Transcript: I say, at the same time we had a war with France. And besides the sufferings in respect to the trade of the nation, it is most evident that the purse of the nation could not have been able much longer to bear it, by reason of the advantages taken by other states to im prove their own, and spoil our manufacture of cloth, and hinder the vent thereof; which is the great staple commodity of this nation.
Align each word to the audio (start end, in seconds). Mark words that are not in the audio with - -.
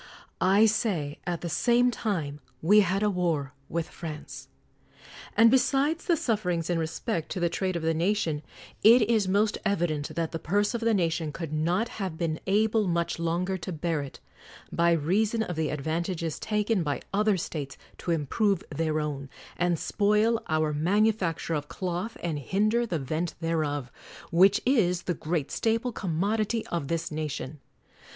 I 0.57 0.65
say, 0.65 1.19
at 1.27 1.41
the 1.41 1.47
same 1.49 1.91
time 1.91 2.39
we 2.59 2.79
had 2.79 3.03
a 3.03 3.09
war 3.11 3.53
with 3.69 3.87
France. 3.87 4.47
And 5.37 5.51
besides 5.51 6.05
the 6.05 6.17
sufferings 6.17 6.71
in 6.71 6.79
respect 6.79 7.29
to 7.33 7.39
the 7.39 7.49
trade 7.49 7.75
of 7.75 7.83
the 7.83 7.93
nation, 7.93 8.41
it 8.83 9.03
is 9.03 9.27
most 9.27 9.59
evident 9.63 10.15
that 10.15 10.31
the 10.31 10.39
purse 10.39 10.73
of 10.73 10.81
the 10.81 10.95
nation 10.95 11.31
could 11.31 11.53
not 11.53 11.87
have 12.01 12.17
been 12.17 12.39
able 12.47 12.87
much 12.87 13.19
longer 13.19 13.59
to 13.59 13.71
bear 13.71 14.01
it, 14.01 14.19
by 14.71 14.91
reason 14.93 15.43
of 15.43 15.55
the 15.55 15.69
advantages 15.69 16.39
taken 16.39 16.81
by 16.81 17.01
other 17.13 17.37
states 17.37 17.77
to 17.99 18.11
im 18.11 18.25
prove 18.25 18.63
their 18.75 18.99
own, 18.99 19.29
and 19.55 19.77
spoil 19.77 20.41
our 20.47 20.73
manufacture 20.73 21.53
of 21.53 21.67
cloth, 21.67 22.17
and 22.23 22.39
hinder 22.39 22.87
the 22.87 22.97
vent 22.97 23.35
thereof; 23.39 23.91
which 24.31 24.59
is 24.65 25.03
the 25.03 25.13
great 25.13 25.51
staple 25.51 25.91
commodity 25.91 26.65
of 26.71 26.87
this 26.87 27.11
nation. 27.11 27.59